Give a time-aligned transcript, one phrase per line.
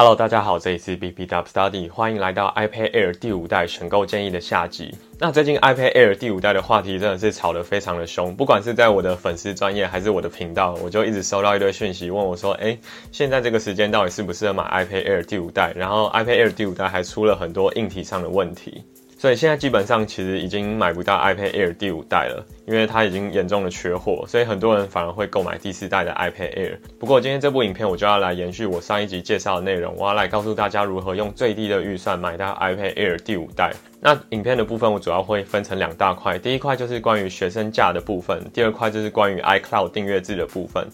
[0.00, 4.96] Hello，大家好，这里是 BP Dub Study，欢迎来到 iPad Air 第五代选购建议的下集。
[5.18, 12.78] 那最近 iPad Air 第五代的话题真的是炒得非常的凶，不管是在我的粉丝专业还是我的频道，我就一直收到一堆讯息问我说，哎，
[13.12, 15.70] 现在这个时间到底适不适合买 iPad Air 第五代？
[15.76, 18.82] 然后 iPad Air 第五代还出了很多硬体上的问题。
[19.18, 26.78] 所以现在基本上其实已经买不到 iPad Air 第五代了，因为它已经严重的缺货，所以很多人反而会购买第四代的 iPad Air。
[27.00, 33.72] 不过今天这部影片我就要来延续我上一集介绍的内容，我要来告诉大家如何用最低的预算买到 iPad Air 第五代。
[34.00, 40.86] 那影片的部分我主要会分成两大块，第一块就是关于学生价的部分，第二块就是关于 iCloud 订阅制的部分。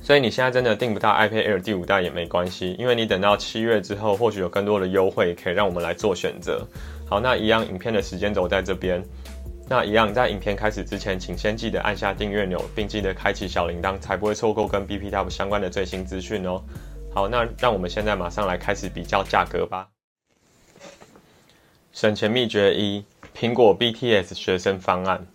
[0.00, 6.64] 所以你现在真的订不到 iPad Air 第五代也没关系，因为你等到七月之后，或许有更多的优惠可以让我们来做选择。
[7.06, 9.02] 好，那一样影片的时间轴在这边。
[9.66, 16.62] 那一样在影片开始之前，请先记得按下订阅钮，并记得开启小铃铛，才不会错过跟 B P W 相关的最新资讯哦。
[17.14, 19.88] 好，那让我们现在马上来开始比较价格吧。
[21.92, 23.04] 省钱秘诀一：
[23.34, 25.26] 苹果 BTS 学生方案。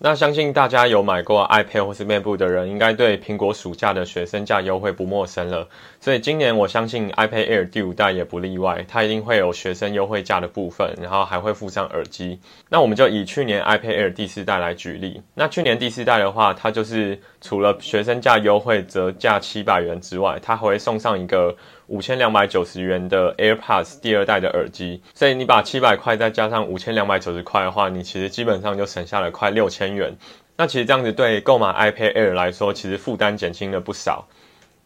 [0.00, 5.68] 那相信大家有买过 iPad 或是 MacBook 的人，应该对苹果暑假的学生价优惠不陌生了。
[6.00, 12.38] 所以今年我相信 iPad Air 第五代也不例外，它一定会有学生优惠价的部分，然后还会附上耳机。
[12.68, 15.20] 那我们就以去年 iPad Air 第四代来举例。
[15.34, 21.56] 那去年第四代的话，它就是除了学生价优惠折价七百元之外，它还会送上一个。
[21.88, 30.16] 五千两百九十元的 AirPods 第二代的耳机，所以你把七百块再加上五千两百九十块的话，你其实基本上就省下了快六千元。
[30.56, 34.26] 那其实这样子对购买 iPad Air 来说，其实负担减轻了不少。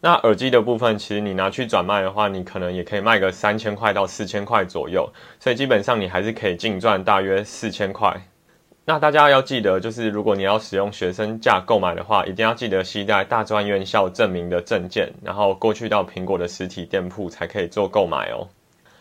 [0.00, 5.08] 那耳机的部分，其实你拿去转卖的话，你可能也可以卖个三千块到四千块左右，
[5.38, 8.20] 所以基本上你还是可以净赚大约四千块。
[8.84, 18.48] 那大家要记得，就是如果你要使用学生价购买的话，一定要记得携带大专院校证明的证件，然后过去到苹果的实体店铺才可以做购买哦。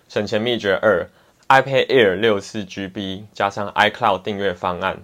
[0.08, 1.10] 省钱秘诀二
[1.50, 5.00] ：iPad Air 六四 GB 加上 iCloud 订阅方案。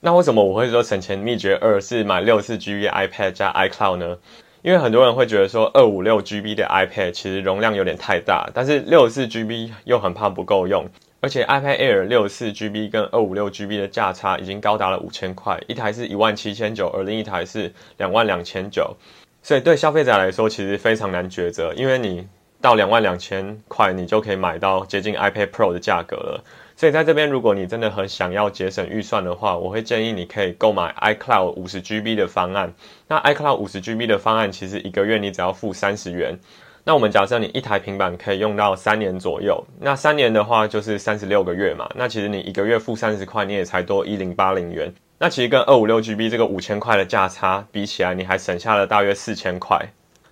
[0.00, 4.16] 那为什么我会说省钱秘诀二是买六四 GB iPad 加 iCloud 呢？
[4.62, 10.88] 因为很多人会觉得说二五六 GB 的 iPad 其实容量有点太大，但是六四 GB 又很怕不够用。
[11.24, 18.94] 而且 iPad Air 六四 GB 跟二五六 GB 的价差已经高达了五千块，一台是一万七千九，而另一台是两万两千九，
[19.42, 22.28] 所以对消费者来说其实非常难抉择，因为你
[22.60, 26.44] 到两万两千块，你就可以买到接近 iPad Pro 的价格了。
[26.76, 32.74] 所以在这边，如果你真的很想要节省预算的话，我会建议你可以购买 iCloud 五十 GB 的方案。
[33.08, 36.38] 那 iCloud 五十 GB 的方案，其实一个月你只要付三十元。
[36.86, 41.88] 那我们假设你一台平板可以用到三年左右，那三年的话就是三十六个月嘛。
[41.96, 44.92] 那其实你一个月付三十块，你也才多一零八零元。
[45.18, 49.80] 那其实跟二五六 GB 这个五千块的价差比起来，你还省下了大约四千块。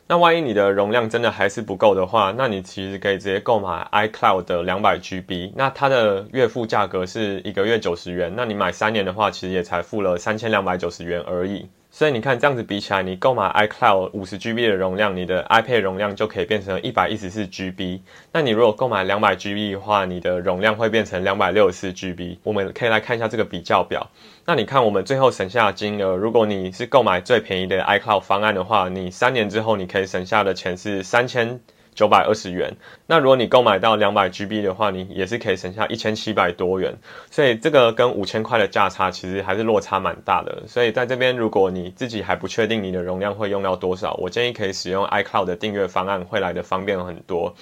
[0.08, 8.30] 那万一你的容量真的还是不够的话，那你其实可以直接购买 iCloud 的两百 GB，那它的月付价格是一个月九十元。
[8.36, 11.66] 那你买三年的话，其实也才付了三千两百九十元而已。
[11.94, 18.00] 所以你看，这样子比起来，你购买 iCloud 五十 GB 的容量，你的 iPad 容量就可以变成一百一十四 GB。
[18.32, 22.38] 那你如果购买两百 GB 的话，你的容量会变成两百六十四 GB。
[22.44, 24.10] 我们可以来看一下这个比较表。
[24.46, 31.60] 那你看，我们最后省下的金额，如果你是购买最便宜的 iCloud 方案的话，你三年之后你可以省下的钱是三千。
[31.94, 32.74] 九百二十元，
[33.06, 36.96] 那如果你购买到两百 GB 的话，你也是可以省下一千七百多元，
[37.30, 40.62] 所以这个跟五千块的价差其实还是落差蛮大的。
[40.66, 47.54] 所以在这边，如果你自己还不确定你的容量会用到多少，我建议可以使用 iCloud 的订阅方案，会来的方便很多。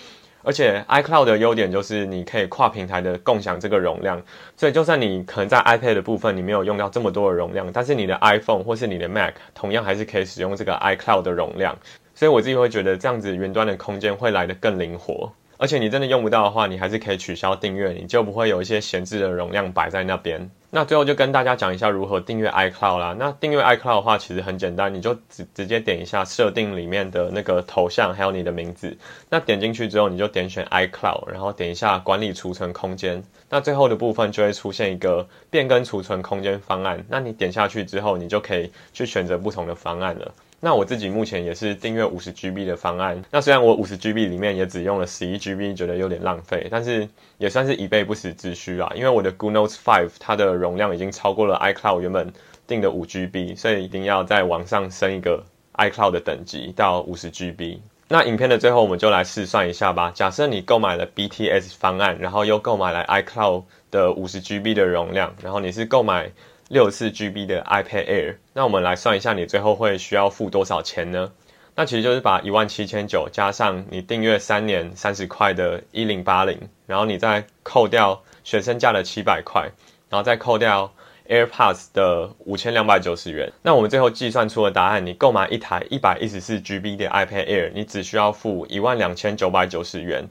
[0.43, 4.23] 而且 iCloud 的优点就是你可以跨平台的共享这个容量，
[4.57, 11.77] 所以就算你可能在 iPad 的部分你没有用到这么多的容量，但是你的 iPhone 或是你的 Mac 同样还是可以使用这个 iCloud 的容量。
[12.21, 20.51] 所以我自己会觉得这样子云端的空间会来得更灵活，而且你真的用不到的话，你还是可以取消订阅，你就不会有一些闲置的容量摆在那边。
[20.69, 23.17] 那最后就跟大家讲一下如何订阅 iCloud 啦。
[23.19, 28.95] 那订阅 iCloud 的话，其实很简单，你就直直接点一下设定里面的那个头像，还有你的名字。
[29.31, 33.25] 那点进去之后，你就点选 iCloud，然后点一下管理储存空间。
[33.49, 37.03] 那最后的部分就会出现一个变更储存空间方案。
[37.09, 40.35] 那你点下去之后，你就可以去选择不同的方案了。
[40.63, 43.25] 那我自己目前也是订阅五十 GB 的方案。
[43.31, 47.09] 那虽然我五十 GB 里面也只用了十一 GB，觉得有点浪费，但是
[47.39, 48.93] 也算是以备不时之需啊。
[48.95, 52.31] 因为我的 Google Notes 5它的容量已经超过了 iCloud 原本
[52.67, 55.43] 定的五 GB，所以一定要再往上升一个
[55.75, 57.79] iCloud 的等级到五十 GB。
[58.09, 60.13] 那影片的最后，我们就来试算一下吧。
[60.15, 66.31] 假设你购买了 BTS 方案，然后又购买了 iCloud 的五十 GB 的容量，然后你是购买。
[66.71, 71.33] 六四 GB 的 iPad Air，那我们来算一下，你最后会需要付多少钱呢？
[71.75, 76.57] 那其实就是把一万七千九加上你订阅三年三十块的一零八零，
[76.87, 79.69] 然后你再扣掉学生价的七百块，
[80.09, 80.93] 然后再扣掉
[81.29, 83.53] AirPods 的五千两百九十元。
[83.63, 90.29] 那我们最后计算出了答案，你购买一台一百一十四 GB 的 iPad Air，你只需要付一万两千九百九十元。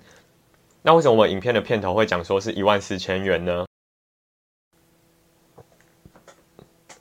[0.83, 3.65] 那为什么我们影片的片头会讲说是一万四千元呢？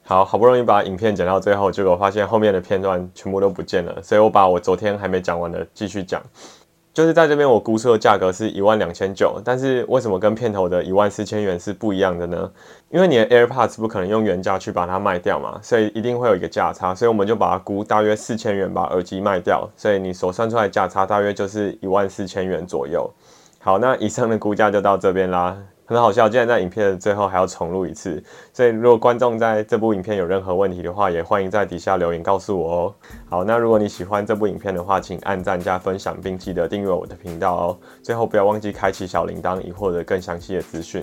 [0.08, 6.22] 好好不容易把影片剪到最后，结果发现后面的片段全部都不见了，所以我把我昨天还没讲完的继续讲。
[6.94, 12.50] 就是在这边我估测的价格是一万两千九，但是为什么跟片头的一万四千元是不一样的呢？
[12.88, 23.08] 因为你的 AirPods 不可能用原价去把它卖掉嘛，所以一定会有一个价差，所以我们就把它估大约四千元把耳机卖掉，所以你所算出来价差大约就是一万四千元左右。
[23.60, 25.54] 好，那以上的估价就到这边啦。
[25.88, 28.22] 很好笑，竟然在影片的最后还要重录一次。
[28.52, 32.94] 所以，如果观众在这部影片有任何问题的话，也欢迎在底下留言告诉我哦。
[33.30, 37.78] 好，那如果你喜欢这部影片的话，请按赞加分享，并记得订阅我的频道哦。
[38.02, 41.02] 最后，不要忘记开启小铃铛，以获得更详细的资讯。